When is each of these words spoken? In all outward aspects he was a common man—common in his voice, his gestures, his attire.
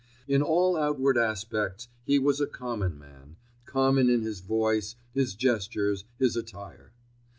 In 0.27 0.41
all 0.41 0.75
outward 0.77 1.15
aspects 1.15 1.87
he 2.05 2.17
was 2.17 2.41
a 2.41 2.47
common 2.47 2.97
man—common 2.97 4.09
in 4.09 4.23
his 4.23 4.39
voice, 4.39 4.95
his 5.13 5.35
gestures, 5.35 6.05
his 6.17 6.35
attire. 6.35 6.91